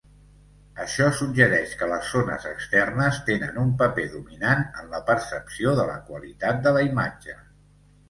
[0.85, 6.03] Això suggereix que les zones externes tenen un paper dominant en la percepció de la
[6.13, 7.43] qualitat de la imatge.